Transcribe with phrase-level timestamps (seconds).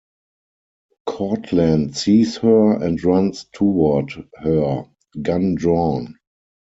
[1.05, 4.85] Courtland sees her and runs toward her,
[5.21, 6.15] gun drawn.